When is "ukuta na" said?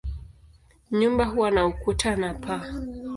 1.67-2.33